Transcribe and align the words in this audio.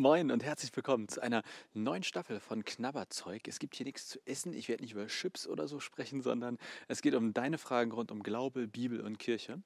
Moin 0.00 0.30
und 0.30 0.42
herzlich 0.42 0.74
willkommen 0.74 1.08
zu 1.08 1.22
einer 1.22 1.42
neuen 1.74 2.02
Staffel 2.02 2.40
von 2.40 2.64
Knabberzeug. 2.64 3.46
Es 3.46 3.58
gibt 3.58 3.76
hier 3.76 3.84
nichts 3.84 4.08
zu 4.08 4.18
essen. 4.24 4.54
Ich 4.54 4.70
werde 4.70 4.82
nicht 4.82 4.92
über 4.92 5.06
Chips 5.08 5.46
oder 5.46 5.68
so 5.68 5.78
sprechen, 5.78 6.22
sondern 6.22 6.56
es 6.88 7.02
geht 7.02 7.14
um 7.14 7.34
deine 7.34 7.58
Fragen 7.58 7.92
rund 7.92 8.10
um 8.10 8.22
Glaube, 8.22 8.66
Bibel 8.66 9.02
und 9.02 9.18
Kirche. 9.18 9.60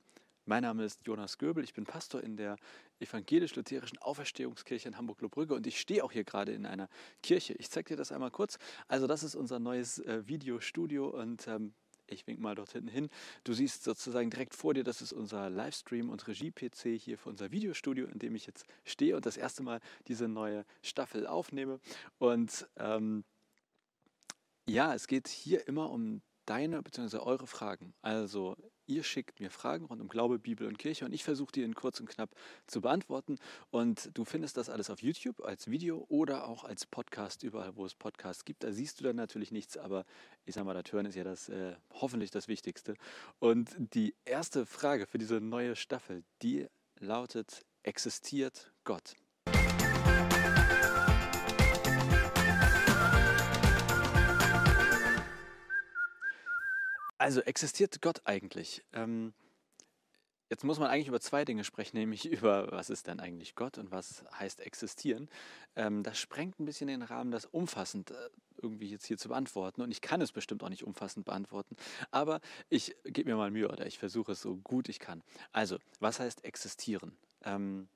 Mein 0.45 0.65
Name 0.65 0.83
ist 0.85 1.07
Jonas 1.07 1.39
Göbel. 1.39 1.63
Ich 1.63 1.73
bin 1.73 1.85
Pastor 1.85 2.21
in 2.21 2.37
der 2.37 2.57
evangelisch-lutherischen 2.99 3.99
Auferstehungskirche 3.99 4.89
in 4.89 4.97
Hamburg-Lobrügge 4.99 5.55
und 5.55 5.69
ich 5.69 5.79
stehe 5.79 6.03
auch 6.03 6.11
hier 6.11 6.25
gerade 6.25 6.51
in 6.51 6.67
einer 6.67 6.89
Kirche. 7.23 7.55
Ich 7.61 7.71
zeige 7.71 7.91
dir 7.91 7.97
das 7.97 8.11
einmal 8.11 8.33
kurz. 8.33 8.59
Also 8.89 9.07
das 9.07 9.23
ist 9.23 9.37
unser 9.37 9.61
neues 9.61 10.01
äh, 10.01 10.27
Videostudio 10.27 11.11
und 11.11 11.47
ähm, 11.47 11.75
ich 12.07 12.27
wink 12.27 12.41
mal 12.41 12.55
dort 12.55 12.73
hinten 12.73 12.89
hin. 12.89 13.11
Du 13.45 13.53
siehst 13.53 13.85
sozusagen 13.85 14.31
direkt 14.31 14.55
vor 14.55 14.75
dir, 14.75 14.85
das 14.85 15.03
ist 15.03 15.13
unser 15.13 15.49
Livestream- 15.51 16.11
und 16.11 16.27
Regie-PC 16.27 16.99
hier 16.99 17.19
für 17.19 17.31
unser 17.31 17.51
Videostudio, 17.51 18.07
in 18.07 18.19
dem 18.19 18.35
ich 18.35 18.47
jetzt 18.47 18.67
stehe 18.85 19.17
und 19.17 19.27
das 19.27 19.37
erste 19.37 19.63
Mal 19.63 19.81
diese 20.09 20.29
neue 20.29 20.65
Staffel 20.83 21.27
aufnehme. 21.27 21.81
Und 22.19 22.69
ähm, 22.77 23.25
ja, 24.67 24.95
es 24.95 25.07
geht 25.07 25.29
hier 25.29 25.67
immer 25.69 25.91
um 25.91 26.23
deine 26.47 26.83
bzw. 26.83 27.19
eure 27.19 27.47
Fragen. 27.47 27.95
Also 28.03 28.57
Ihr 28.87 29.03
schickt 29.03 29.41
mir 29.41 29.51
Fragen 29.51 29.87
rund 29.87 30.03
um 30.03 30.09
Glaube, 30.09 30.39
Bibel 30.39 30.67
und 30.67 30.79
Kirche 30.79 31.07
und 31.07 31.13
ich 31.15 31.25
versuche 31.25 31.53
die 31.53 31.63
in 31.63 31.75
kurz 31.75 32.01
und 32.01 32.09
knapp 32.09 32.31
zu 32.67 32.83
beantworten. 32.83 33.39
Und 33.71 34.11
du 34.13 34.27
findest 34.27 34.59
das 34.59 34.69
alles 34.69 34.91
auf 34.91 35.01
YouTube 35.01 35.43
als 35.43 35.71
Video 35.71 36.05
oder 36.09 36.47
auch 36.47 36.65
als 36.65 36.85
Podcast, 36.85 37.43
überall, 37.45 37.77
wo 37.77 37.87
es 37.87 37.95
Podcasts 37.95 38.45
gibt. 38.45 38.63
Da 38.63 38.73
siehst 38.73 39.01
du 39.01 39.05
dann 39.05 39.17
natürlich 39.17 39.53
nichts, 39.53 39.79
aber 39.79 40.05
ich 40.45 40.55
sage 40.55 40.67
mal, 40.67 40.75
das 40.75 40.93
Hören 40.93 41.07
ist 41.07 41.15
ja 41.15 41.25
das 41.25 41.49
äh, 41.49 41.77
hoffentlich 41.93 42.31
das 42.31 42.47
Wichtigste. 42.47 42.95
Und 43.39 43.75
die 43.95 44.15
erste 44.27 44.67
Frage 44.67 45.07
für 45.07 45.19
diese 45.19 45.41
neue 45.41 45.77
Staffel, 45.77 46.23
die 46.43 46.67
lautet: 47.01 47.65
Existiert 47.85 48.71
Gott? 48.85 49.15
Also 57.25 57.41
existiert 57.41 58.03
Gott 58.03 58.21
eigentlich? 58.27 58.85
Ähm, 58.93 59.33
jetzt 60.51 60.63
muss 60.63 60.79
man 60.79 60.91
eigentlich 60.91 61.09
über 61.09 61.23
zwei 61.23 61.47
Dinge 61.47 61.65
sprechen, 61.65 61.97
nämlich 61.99 62.27
über 62.27 62.71
was 62.71 62.91
ist 62.91 63.07
denn 63.07 63.19
eigentlich 63.19 63.55
Gott 63.55 63.79
und 63.79 63.91
was 63.91 64.27
heißt 64.39 64.61
existieren. 64.61 65.31
Ähm, 65.75 66.03
das 66.03 66.19
sprengt 66.19 66.61
ein 66.61 66.67
bisschen 66.67 66.89
den 66.89 67.01
Rahmen, 67.01 67.31
das 67.31 67.47
umfassend 67.47 68.11
äh, 68.11 68.29
irgendwie 68.61 68.91
jetzt 68.91 69.07
hier 69.07 69.17
zu 69.17 69.29
beantworten. 69.31 69.81
Und 69.81 69.91
ich 69.91 70.03
kann 70.03 70.21
es 70.21 70.33
bestimmt 70.33 70.63
auch 70.63 70.69
nicht 70.69 70.85
umfassend 70.85 71.25
beantworten, 71.25 71.77
aber 72.11 72.43
ich 72.69 72.95
gebe 73.05 73.31
mir 73.31 73.37
mal 73.37 73.51
Mühe 73.51 73.71
oder 73.71 73.87
ich 73.87 73.99
versuche 73.99 74.33
es 74.33 74.43
so 74.43 74.57
gut 74.57 74.91
ich 74.91 74.99
kann. 74.99 75.23
Also, 75.51 75.79
was 76.01 76.21
heißt 76.21 76.45
existieren? 76.45 77.17
Ähm, 77.43 77.89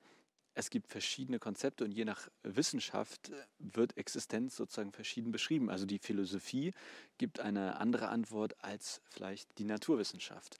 es 0.55 0.69
gibt 0.69 0.87
verschiedene 0.87 1.39
Konzepte 1.39 1.83
und 1.83 1.91
je 1.91 2.05
nach 2.05 2.27
Wissenschaft 2.43 3.29
äh, 3.29 3.45
wird 3.59 3.97
Existenz 3.97 4.55
sozusagen 4.55 4.91
verschieden 4.91 5.31
beschrieben. 5.31 5.69
Also 5.69 5.85
die 5.85 5.99
Philosophie 5.99 6.73
gibt 7.17 7.39
eine 7.39 7.77
andere 7.77 8.09
Antwort 8.09 8.55
als 8.63 9.01
vielleicht 9.09 9.57
die 9.57 9.65
Naturwissenschaft. 9.65 10.59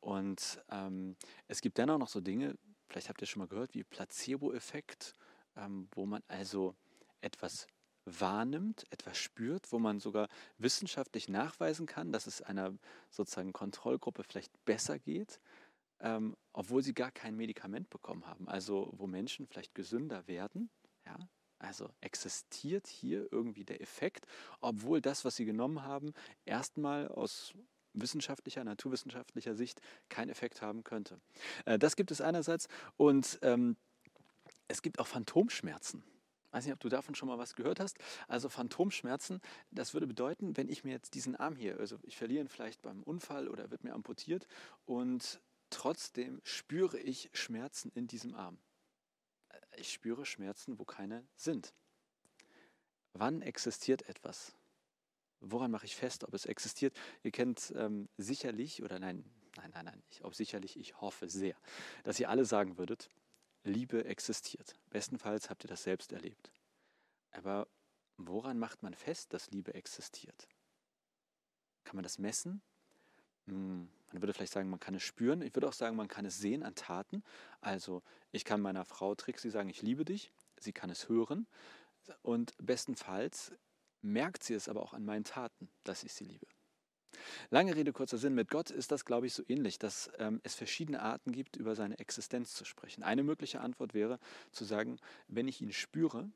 Und 0.00 0.62
ähm, 0.70 1.16
es 1.48 1.60
gibt 1.60 1.78
dennoch 1.78 1.98
noch 1.98 2.08
so 2.08 2.20
Dinge, 2.20 2.56
vielleicht 2.88 3.08
habt 3.08 3.20
ihr 3.20 3.26
schon 3.26 3.40
mal 3.40 3.48
gehört, 3.48 3.74
wie 3.74 3.84
Placebo-Effekt, 3.84 5.14
ähm, 5.56 5.88
wo 5.92 6.06
man 6.06 6.22
also 6.28 6.74
etwas 7.20 7.66
wahrnimmt, 8.04 8.86
etwas 8.90 9.18
spürt, 9.18 9.70
wo 9.72 9.78
man 9.78 10.00
sogar 10.00 10.28
wissenschaftlich 10.56 11.28
nachweisen 11.28 11.86
kann, 11.86 12.12
dass 12.12 12.26
es 12.26 12.40
einer 12.40 12.74
sozusagen 13.10 13.52
Kontrollgruppe 13.52 14.24
vielleicht 14.24 14.64
besser 14.64 14.98
geht 14.98 15.40
ähm, 16.00 16.36
obwohl 16.52 16.82
sie 16.82 16.94
gar 16.94 17.10
kein 17.10 17.36
Medikament 17.36 17.90
bekommen 17.90 18.26
haben. 18.26 18.48
Also 18.48 18.90
wo 18.92 19.06
Menschen 19.06 19.46
vielleicht 19.46 19.74
gesünder 19.74 20.26
werden. 20.26 20.70
Ja? 21.04 21.16
Also 21.58 21.90
existiert 22.00 22.86
hier 22.86 23.28
irgendwie 23.32 23.64
der 23.64 23.80
Effekt, 23.80 24.26
obwohl 24.60 25.00
das, 25.00 25.24
was 25.24 25.36
sie 25.36 25.44
genommen 25.44 25.82
haben, 25.82 26.12
erstmal 26.44 27.08
aus 27.08 27.52
wissenschaftlicher, 27.94 28.62
naturwissenschaftlicher 28.64 29.54
Sicht 29.54 29.80
keinen 30.08 30.28
Effekt 30.28 30.62
haben 30.62 30.84
könnte. 30.84 31.20
Äh, 31.64 31.78
das 31.78 31.96
gibt 31.96 32.10
es 32.10 32.20
einerseits 32.20 32.68
und 32.96 33.38
ähm, 33.42 33.76
es 34.68 34.82
gibt 34.82 34.98
auch 34.98 35.06
Phantomschmerzen. 35.06 36.04
Ich 36.46 36.52
weiß 36.52 36.64
nicht, 36.64 36.74
ob 36.74 36.80
du 36.80 36.88
davon 36.88 37.14
schon 37.14 37.28
mal 37.28 37.38
was 37.38 37.54
gehört 37.54 37.78
hast. 37.78 37.98
Also 38.26 38.48
Phantomschmerzen, 38.48 39.40
das 39.70 39.92
würde 39.92 40.06
bedeuten, 40.06 40.56
wenn 40.56 40.68
ich 40.68 40.82
mir 40.82 40.92
jetzt 40.92 41.14
diesen 41.14 41.36
Arm 41.36 41.56
hier, 41.56 41.78
also 41.78 41.98
ich 42.04 42.16
verliere 42.16 42.42
ihn 42.42 42.48
vielleicht 42.48 42.80
beim 42.82 43.02
Unfall 43.02 43.48
oder 43.48 43.70
wird 43.70 43.84
mir 43.84 43.92
amputiert 43.92 44.46
und 44.86 45.40
Trotzdem 45.70 46.40
spüre 46.44 46.98
ich 46.98 47.30
Schmerzen 47.32 47.90
in 47.94 48.06
diesem 48.06 48.34
Arm. 48.34 48.58
Ich 49.76 49.92
spüre 49.92 50.24
Schmerzen, 50.26 50.78
wo 50.78 50.84
keine 50.84 51.26
sind. 51.36 51.74
Wann 53.12 53.42
existiert 53.42 54.08
etwas? 54.08 54.54
Woran 55.40 55.70
mache 55.70 55.86
ich 55.86 55.96
fest, 55.96 56.24
ob 56.24 56.34
es 56.34 56.46
existiert? 56.46 56.98
Ihr 57.22 57.30
kennt 57.30 57.72
ähm, 57.76 58.08
sicherlich, 58.16 58.82
oder 58.82 58.98
nein, 58.98 59.24
nein, 59.56 59.70
nein, 59.72 59.84
nein, 59.84 60.02
ich, 60.10 60.24
ob 60.24 60.34
sicherlich, 60.34 60.76
ich 60.78 61.00
hoffe 61.00 61.28
sehr, 61.28 61.56
dass 62.02 62.18
ihr 62.18 62.28
alle 62.28 62.44
sagen 62.44 62.78
würdet, 62.78 63.10
Liebe 63.64 64.04
existiert. 64.04 64.74
Bestenfalls 64.90 65.50
habt 65.50 65.64
ihr 65.64 65.68
das 65.68 65.82
selbst 65.82 66.12
erlebt. 66.12 66.50
Aber 67.30 67.68
woran 68.16 68.58
macht 68.58 68.82
man 68.82 68.94
fest, 68.94 69.32
dass 69.32 69.50
Liebe 69.50 69.74
existiert? 69.74 70.48
Kann 71.84 71.96
man 71.96 72.02
das 72.02 72.18
messen? 72.18 72.62
Hm, 73.46 73.88
man 74.12 74.22
würde 74.22 74.32
vielleicht 74.32 74.52
sagen, 74.52 74.70
man 74.70 74.80
kann 74.80 74.94
es 74.94 75.02
spüren. 75.02 75.42
Ich 75.42 75.54
würde 75.54 75.68
auch 75.68 75.72
sagen, 75.72 75.96
man 75.96 76.08
kann 76.08 76.24
es 76.24 76.38
sehen 76.38 76.62
an 76.62 76.74
Taten. 76.74 77.22
Also 77.60 78.02
ich 78.32 78.44
kann 78.44 78.60
meiner 78.60 78.84
Frau 78.84 79.14
Trixie 79.14 79.50
sagen, 79.50 79.68
ich 79.68 79.82
liebe 79.82 80.04
dich. 80.04 80.32
Sie 80.58 80.72
kann 80.72 80.90
es 80.90 81.08
hören. 81.08 81.46
Und 82.22 82.54
bestenfalls 82.58 83.52
merkt 84.00 84.42
sie 84.42 84.54
es 84.54 84.68
aber 84.68 84.82
auch 84.82 84.94
an 84.94 85.04
meinen 85.04 85.24
Taten, 85.24 85.68
dass 85.84 86.02
ich 86.02 86.12
sie 86.14 86.24
liebe. 86.24 86.46
Lange 87.50 87.74
Rede, 87.74 87.92
kurzer 87.92 88.18
Sinn. 88.18 88.34
Mit 88.34 88.50
Gott 88.50 88.70
ist 88.70 88.92
das, 88.92 89.04
glaube 89.04 89.26
ich, 89.26 89.34
so 89.34 89.42
ähnlich, 89.48 89.78
dass 89.78 90.10
ähm, 90.18 90.40
es 90.42 90.54
verschiedene 90.54 91.02
Arten 91.02 91.32
gibt, 91.32 91.56
über 91.56 91.74
seine 91.74 91.98
Existenz 91.98 92.54
zu 92.54 92.64
sprechen. 92.64 93.02
Eine 93.02 93.22
mögliche 93.22 93.60
Antwort 93.60 93.94
wäre 93.94 94.18
zu 94.52 94.64
sagen, 94.64 94.98
wenn 95.26 95.48
ich 95.48 95.60
ihn 95.60 95.72
spüre, 95.72 96.30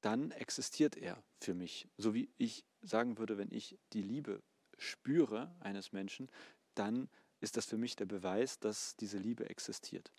dann 0.00 0.30
existiert 0.30 0.96
er 0.96 1.22
für 1.40 1.54
mich. 1.54 1.88
So 1.98 2.14
wie 2.14 2.30
ich 2.38 2.64
sagen 2.82 3.18
würde, 3.18 3.38
wenn 3.38 3.50
ich 3.50 3.78
die 3.92 4.02
Liebe 4.02 4.42
spüre 4.78 5.54
eines 5.60 5.92
Menschen, 5.92 6.30
dann 6.78 7.08
ist 7.40 7.56
das 7.56 7.66
für 7.66 7.76
mich 7.76 7.96
der 7.96 8.06
Beweis, 8.06 8.58
dass 8.58 8.96
diese 8.96 9.18
Liebe 9.18 9.48
existiert. 9.50 10.12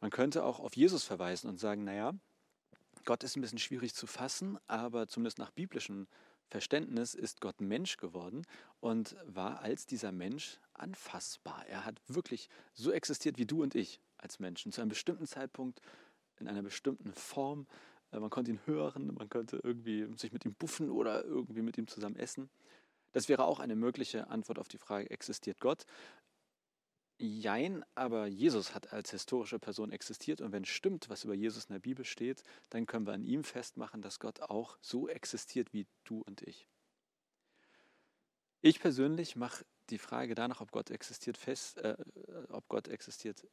Man 0.00 0.10
könnte 0.10 0.44
auch 0.44 0.60
auf 0.60 0.76
Jesus 0.76 1.04
verweisen 1.04 1.48
und 1.48 1.58
sagen, 1.58 1.84
naja, 1.84 2.12
Gott 3.04 3.22
ist 3.22 3.36
ein 3.36 3.40
bisschen 3.40 3.58
schwierig 3.58 3.94
zu 3.94 4.06
fassen, 4.06 4.58
aber 4.66 5.08
zumindest 5.08 5.38
nach 5.38 5.50
biblischem 5.50 6.06
Verständnis 6.48 7.14
ist 7.14 7.40
Gott 7.40 7.60
Mensch 7.60 7.96
geworden 7.96 8.46
und 8.80 9.16
war 9.24 9.60
als 9.60 9.86
dieser 9.86 10.12
Mensch 10.12 10.58
anfassbar. 10.72 11.66
Er 11.66 11.84
hat 11.84 12.00
wirklich 12.06 12.48
so 12.74 12.92
existiert 12.92 13.38
wie 13.38 13.46
du 13.46 13.62
und 13.62 13.74
ich 13.74 14.00
als 14.18 14.38
Menschen, 14.38 14.72
zu 14.72 14.80
einem 14.80 14.90
bestimmten 14.90 15.26
Zeitpunkt, 15.26 15.80
in 16.38 16.48
einer 16.48 16.62
bestimmten 16.62 17.12
Form. 17.12 17.66
Äh, 18.12 18.20
man 18.20 18.30
konnte 18.30 18.50
ihn 18.50 18.60
hören, 18.66 19.14
man 19.14 19.28
konnte 19.28 19.60
irgendwie 19.62 20.06
sich 20.16 20.32
mit 20.32 20.44
ihm 20.44 20.54
buffen 20.54 20.90
oder 20.90 21.24
irgendwie 21.24 21.62
mit 21.62 21.78
ihm 21.78 21.86
zusammen 21.86 22.16
essen. 22.16 22.50
Das 23.14 23.28
wäre 23.28 23.44
auch 23.44 23.60
eine 23.60 23.76
mögliche 23.76 24.26
Antwort 24.28 24.58
auf 24.58 24.66
die 24.66 24.76
Frage, 24.76 25.08
existiert 25.08 25.60
Gott? 25.60 25.86
Jein, 27.16 27.84
aber 27.94 28.26
Jesus 28.26 28.74
hat 28.74 28.92
als 28.92 29.12
historische 29.12 29.60
Person 29.60 29.92
existiert 29.92 30.40
und 30.40 30.50
wenn 30.50 30.64
stimmt, 30.64 31.08
was 31.08 31.22
über 31.22 31.34
Jesus 31.34 31.66
in 31.66 31.74
der 31.74 31.80
Bibel 31.80 32.04
steht, 32.04 32.42
dann 32.70 32.86
können 32.86 33.06
wir 33.06 33.12
an 33.12 33.22
ihm 33.22 33.44
festmachen, 33.44 34.02
dass 34.02 34.18
Gott 34.18 34.40
auch 34.40 34.76
so 34.82 35.08
existiert 35.08 35.72
wie 35.72 35.86
du 36.02 36.22
und 36.22 36.42
ich. 36.42 36.68
Ich 38.62 38.80
persönlich 38.80 39.36
mache 39.36 39.64
die 39.90 39.98
Frage 39.98 40.34
danach, 40.34 40.60
ob 40.60 40.72
Gott 40.72 40.90
existiert, 40.90 41.36
fest, 41.36 41.78
äh, 41.78 41.96
ob 42.48 42.66
Gott 42.66 42.88
existiert, 42.88 43.46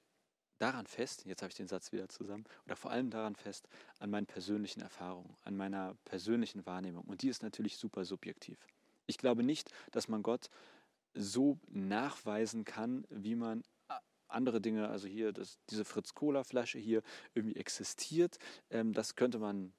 daran 0.57 0.87
fest, 0.87 1.25
jetzt 1.25 1.43
habe 1.43 1.51
ich 1.51 1.55
den 1.55 1.67
Satz 1.67 1.91
wieder 1.91 2.09
zusammen, 2.09 2.45
oder 2.65 2.75
vor 2.75 2.89
allem 2.89 3.11
daran 3.11 3.35
fest, 3.35 3.67
an 3.99 4.09
meinen 4.09 4.25
persönlichen 4.25 4.81
Erfahrungen, 4.81 5.37
an 5.43 5.55
meiner 5.55 5.95
persönlichen 6.05 6.65
Wahrnehmung. 6.65 7.03
Und 7.03 7.21
die 7.21 7.29
ist 7.29 7.43
natürlich 7.43 7.77
super 7.77 8.05
subjektiv. 8.05 8.57
Ich 9.07 9.17
glaube 9.17 9.43
nicht, 9.43 9.71
dass 9.91 10.07
man 10.07 10.23
Gott 10.23 10.49
so 11.13 11.59
nachweisen 11.67 12.65
kann, 12.65 13.05
wie 13.09 13.35
man 13.35 13.63
andere 14.27 14.61
Dinge, 14.61 14.87
also 14.87 15.07
hier 15.07 15.33
das, 15.33 15.59
diese 15.69 15.85
Fritz-Cola-Flasche 15.85 16.79
hier 16.79 17.03
irgendwie 17.33 17.57
existiert. 17.57 18.37
Ähm, 18.69 18.93
das 18.93 19.15
könnte 19.15 19.39
man 19.39 19.73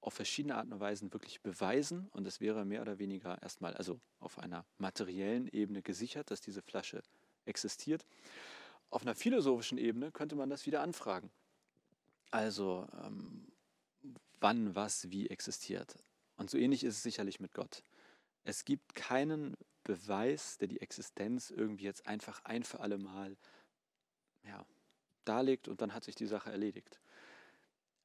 auf 0.00 0.14
verschiedene 0.14 0.54
Arten 0.54 0.72
und 0.72 0.80
Weisen 0.80 1.12
wirklich 1.12 1.42
beweisen 1.42 2.08
und 2.12 2.26
es 2.26 2.40
wäre 2.40 2.64
mehr 2.64 2.82
oder 2.82 2.98
weniger 2.98 3.40
erstmal, 3.42 3.74
also 3.74 4.00
auf 4.18 4.38
einer 4.38 4.64
materiellen 4.78 5.46
Ebene 5.48 5.82
gesichert, 5.82 6.30
dass 6.30 6.40
diese 6.40 6.62
Flasche 6.62 7.02
existiert. 7.44 8.06
Auf 8.88 9.02
einer 9.02 9.14
philosophischen 9.14 9.78
Ebene 9.78 10.10
könnte 10.10 10.36
man 10.36 10.50
das 10.50 10.66
wieder 10.66 10.80
anfragen. 10.80 11.30
Also 12.30 12.88
ähm, 13.04 13.46
wann, 14.40 14.74
was, 14.74 15.10
wie 15.10 15.28
existiert. 15.28 15.96
Und 16.36 16.48
so 16.48 16.56
ähnlich 16.56 16.84
ist 16.84 16.96
es 16.96 17.02
sicherlich 17.02 17.40
mit 17.40 17.52
Gott. 17.52 17.82
Es 18.44 18.64
gibt 18.64 18.94
keinen 18.94 19.56
Beweis, 19.84 20.58
der 20.58 20.68
die 20.68 20.80
Existenz 20.80 21.50
irgendwie 21.50 21.84
jetzt 21.84 22.06
einfach 22.06 22.44
ein 22.44 22.62
für 22.62 22.80
alle 22.80 22.98
Mal 22.98 23.36
ja, 24.44 24.64
darlegt 25.24 25.68
und 25.68 25.80
dann 25.80 25.94
hat 25.94 26.04
sich 26.04 26.14
die 26.14 26.26
Sache 26.26 26.50
erledigt. 26.50 27.00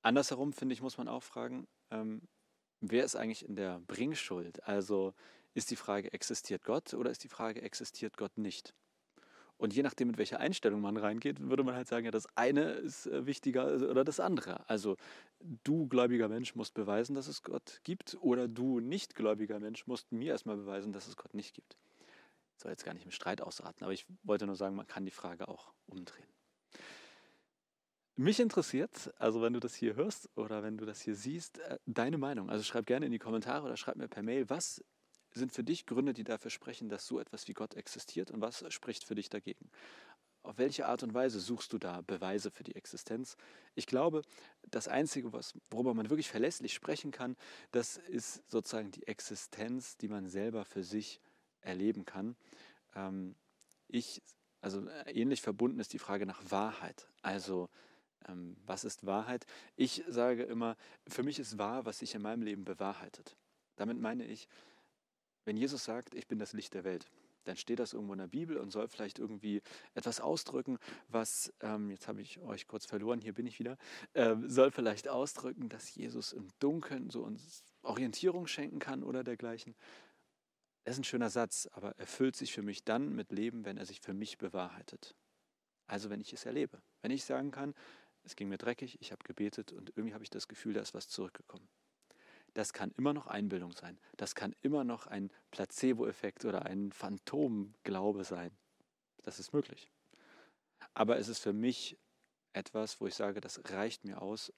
andersherum, 0.02 0.54
finde 0.54 0.74
ich, 0.74 0.82
muss 0.82 0.98
man 0.98 1.08
auch 1.08 1.24
fragen, 1.24 1.68
ähm, 1.90 2.22
wer 2.82 3.04
ist 3.04 3.16
eigentlich 3.16 3.46
in 3.46 3.56
der 3.56 3.80
Bringschuld? 3.80 4.64
Also 4.64 5.14
ist 5.54 5.72
die 5.72 5.76
Frage, 5.76 6.12
existiert 6.14 6.64
Gott 6.64 6.94
oder 6.94 7.10
ist 7.10 7.24
die 7.24 7.30
Frage, 7.30 7.62
existiert 7.62 8.18
Gott 8.18 8.38
nicht? 8.38 8.74
Und 9.58 9.74
je 9.74 9.84
nachdem, 9.84 10.08
mit 10.08 10.18
welcher 10.18 10.40
Einstellung 10.40 10.82
man 10.82 10.98
reingeht, 10.98 11.40
würde 11.40 11.64
man 11.64 11.76
halt 11.76 11.88
sagen, 11.88 12.06
ja, 12.06 12.12
das 12.12 12.28
eine 12.36 12.72
ist 12.72 13.08
äh, 13.08 13.26
wichtiger 13.26 13.76
oder 13.90 14.04
das 14.04 14.20
andere. 14.20 14.70
Also 14.70 14.98
du 15.64 15.88
gläubiger 15.88 16.28
Mensch 16.28 16.56
musst 16.56 16.74
beweisen, 16.74 17.16
dass 17.16 17.28
es 17.28 17.42
Gott 17.42 17.80
gibt 17.84 18.18
oder 18.20 18.48
du 18.48 18.80
nicht 18.80 19.16
gläubiger 19.16 19.60
Mensch 19.60 19.88
musst 19.88 20.12
mir 20.12 20.32
erstmal 20.34 20.58
beweisen, 20.58 20.92
dass 20.92 21.08
es 21.08 21.16
Gott 21.16 21.34
nicht 21.34 21.54
gibt. 21.54 21.78
Ich 22.58 22.64
soll 22.64 22.72
jetzt 22.72 22.86
gar 22.86 22.94
nicht 22.94 23.06
im 23.06 23.12
Streit 23.12 23.42
ausraten, 23.42 23.84
aber 23.84 23.94
ich 23.94 24.06
wollte 24.24 24.46
nur 24.46 24.56
sagen, 24.56 24.76
man 24.76 24.88
kann 24.88 25.06
die 25.06 25.12
Frage 25.12 25.48
auch 25.48 25.74
umdrehen. 25.88 26.28
Mich 28.18 28.40
interessiert, 28.40 29.14
also 29.20 29.42
wenn 29.42 29.52
du 29.52 29.60
das 29.60 29.76
hier 29.76 29.96
hörst 29.96 30.30
oder 30.38 30.64
wenn 30.64 30.78
du 30.78 30.86
das 30.86 31.02
hier 31.02 31.16
siehst, 31.16 31.60
äh, 31.60 31.80
deine 31.86 32.18
Meinung. 32.18 32.50
Also 32.50 32.64
schreib 32.64 32.86
gerne 32.86 33.06
in 33.06 33.12
die 33.12 33.20
Kommentare 33.20 33.66
oder 33.66 33.76
schreib 33.76 33.98
mir 33.98 34.08
per 34.08 34.24
Mail, 34.24 34.50
was 34.50 34.84
sind 35.36 35.52
für 35.52 35.64
dich 35.64 35.86
Gründe, 35.86 36.14
die 36.14 36.24
dafür 36.24 36.52
sprechen, 36.52 36.90
dass 36.90 37.06
so 37.06 37.20
etwas 37.20 37.48
wie 37.48 37.54
Gott 37.54 37.76
existiert 37.76 38.32
und 38.32 38.42
was 38.42 38.66
spricht 38.74 39.04
für 39.04 39.16
dich 39.16 39.30
dagegen? 39.30 39.70
Auf 40.44 40.58
welche 40.60 40.88
Art 40.88 41.02
und 41.02 41.14
Weise 41.14 41.40
suchst 41.40 41.74
du 41.74 41.80
da 41.80 42.02
Beweise 42.02 42.52
für 42.52 42.64
die 42.64 42.76
Existenz? 42.76 43.36
Ich 43.74 43.88
glaube, 43.88 44.22
das 44.70 44.88
Einzige, 44.88 45.34
was, 45.34 45.54
worüber 45.72 45.94
man 45.94 46.10
wirklich 46.10 46.30
verlässlich 46.30 46.74
sprechen 46.74 47.12
kann, 47.12 47.36
das 47.72 47.98
ist 47.98 48.48
sozusagen 48.50 48.92
die 48.92 49.08
Existenz, 49.08 49.98
die 49.98 50.08
man 50.08 50.28
selber 50.28 50.64
für 50.64 50.84
sich 50.84 51.20
erleben 51.62 52.06
kann. 52.06 52.36
Ähm, 52.96 53.36
ich, 53.88 54.22
also 54.62 54.88
ähnlich 55.08 55.42
verbunden 55.42 55.80
ist 55.80 55.94
die 55.94 56.00
Frage 56.00 56.28
nach 56.28 56.42
Wahrheit. 56.52 57.10
Also 57.24 57.70
ähm, 58.28 58.56
was 58.66 58.84
ist 58.84 59.06
Wahrheit? 59.06 59.46
Ich 59.76 60.04
sage 60.08 60.44
immer, 60.44 60.78
für 61.08 61.24
mich 61.24 61.40
ist 61.40 61.58
wahr, 61.58 61.86
was 61.86 62.00
sich 62.00 62.14
in 62.14 62.22
meinem 62.22 62.44
Leben 62.44 62.66
bewahrheitet. 62.66 63.36
Damit 63.76 64.00
meine 64.00 64.26
ich, 64.26 64.48
wenn 65.46 65.58
Jesus 65.58 65.84
sagt, 65.84 66.14
ich 66.16 66.28
bin 66.28 66.40
das 66.40 66.54
Licht 66.54 66.74
der 66.74 66.84
Welt, 66.84 67.10
dann 67.46 67.56
steht 67.56 67.80
das 67.80 67.94
irgendwo 67.94 68.14
in 68.14 68.20
der 68.20 68.28
Bibel 68.28 68.58
und 68.58 68.72
soll 68.72 68.88
vielleicht 68.88 69.20
irgendwie 69.20 69.62
etwas 69.94 70.20
ausdrücken, 70.20 70.78
was, 71.08 71.54
ähm, 71.62 71.92
jetzt 71.92 72.08
habe 72.08 72.22
ich 72.22 72.40
euch 72.40 72.68
kurz 72.68 72.86
verloren, 72.86 73.22
hier 73.22 73.34
bin 73.34 73.46
ich 73.46 73.60
wieder, 73.60 73.78
äh, 74.14 74.36
soll 74.48 74.72
vielleicht 74.72 75.08
ausdrücken, 75.08 75.70
dass 75.70 75.94
Jesus 75.94 76.34
im 76.34 76.48
Dunkeln 76.60 77.10
so 77.10 77.24
uns 77.24 77.64
Orientierung 77.84 78.48
schenken 78.48 78.80
kann 78.80 79.04
oder 79.04 79.24
dergleichen. 79.24 79.76
Das 80.84 80.96
ist 80.96 81.02
ein 81.02 81.04
schöner 81.06 81.30
Satz, 81.30 81.70
aber 81.72 81.98
erfüllt 81.98 82.36
sich 82.36 82.52
für 82.52 82.64
mich 82.64 82.84
dann 82.84 83.16
mit 83.16 83.32
Leben, 83.32 83.66
wenn 83.66 83.78
er 83.78 83.86
sich 83.86 84.02
für 84.02 84.14
mich 84.14 84.38
bewahrheitet. 84.38 85.16
Also 85.88 86.10
wenn 86.10 86.22
ich 86.22 86.34
es 86.34 86.46
erlebe. 86.46 86.82
Wenn 87.02 87.12
ich 87.12 87.24
sagen 87.24 87.52
kann, 87.52 87.76
es 88.24 88.36
ging 88.36 88.50
mir 88.50 88.58
dreckig, 88.58 88.98
ich 89.02 89.12
habe 89.12 89.24
gebetet 89.24 89.72
und 89.72 89.90
irgendwie 89.96 90.16
habe 90.16 90.24
ich 90.24 90.32
das 90.32 90.48
Gefühl, 90.48 90.74
da 90.74 90.82
ist 90.82 90.96
was 90.96 91.08
zurückgekommen 91.08 91.68
das 92.56 92.72
kann 92.72 92.92
immer 92.98 93.14
noch 93.14 93.28
Einbildung 93.28 93.74
sein. 93.74 94.00
Das 94.16 94.34
kann 94.34 94.56
immer 94.62 94.84
noch 94.84 95.08
ein 95.08 95.30
Placebo-Effekt 95.52 96.46
oder 96.46 96.66
ein 96.66 96.92
Phantomglaube 96.92 98.24
sein. 98.24 98.52
Das 99.24 99.40
ist 99.40 99.54
möglich. 99.54 99.92
Aber 100.94 101.18
es 101.18 101.28
ist 101.28 101.40
für 101.40 101.52
mich 101.52 101.98
etwas, 102.54 103.02
wo 103.02 103.08
ich 103.08 103.16
sage, 103.16 103.42
das 103.42 103.62
reicht 103.72 104.06
mir 104.06 104.22
aus 104.22 104.54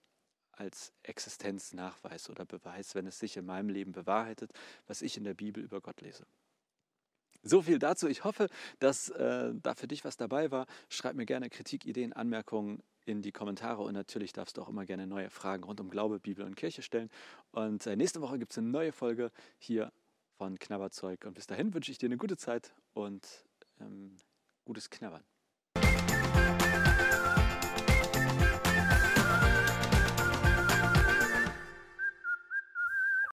als 0.51 0.94
Existenznachweis 1.01 2.29
oder 2.29 2.45
Beweis, 2.45 2.94
wenn 2.94 3.07
es 3.07 3.17
sich 3.17 3.35
in 3.35 3.45
meinem 3.45 3.69
Leben 3.69 3.94
bewahrheitet, 3.94 4.51
was 4.85 5.01
ich 5.01 5.17
in 5.17 5.23
der 5.23 5.33
Bibel 5.33 5.63
über 5.63 5.81
Gott 5.81 6.01
lese. 6.01 6.27
So 7.41 7.63
viel 7.63 7.79
dazu. 7.79 8.07
Ich 8.07 8.23
hoffe, 8.23 8.50
dass 8.77 9.09
äh, 9.09 9.53
da 9.55 9.73
für 9.73 9.88
dich 9.88 10.05
was 10.05 10.17
dabei 10.17 10.51
war. 10.51 10.67
Schreib 10.89 11.15
mir 11.15 11.25
gerne 11.25 11.50
Kritik, 11.50 11.85
Ideen, 11.85 12.13
Anmerkungen 12.13 12.83
in 13.07 13.21
die 13.21 13.31
Kommentare 13.31 13.81
und 13.83 13.94
natürlich 13.94 14.33
darfst 14.33 14.57
du 14.57 14.62
auch 14.62 14.69
immer 14.69 14.86
gerne 14.86 15.07
neue 15.07 15.30
Fragen 15.30 15.63
rund 15.63 15.80
um 15.80 15.89
Glaube, 15.89 16.19
Bibel 16.19 16.45
und 16.45 16.56
Kirche 16.56 16.81
stellen. 16.81 17.09
Und 17.51 17.88
äh, 17.88 17.95
nächste 17.95 18.21
Woche 18.21 18.38
gibt 18.38 18.51
es 18.51 18.57
eine 18.57 18.68
neue 18.68 18.92
Folge 18.92 19.31
hier 19.57 19.92
von 20.38 20.59
Knabberzeug. 20.59 21.25
Und 21.25 21.33
bis 21.33 21.48
dahin 21.48 21.74
wünsche 21.74 21.92
ich 21.92 21.98
dir 21.98 22.07
eine 22.07 22.18
gute 22.18 22.38
Zeit 22.38 22.74
und 22.94 23.45
ähm, 23.80 24.15
gutes 24.65 24.89
Knabbern. 24.89 25.24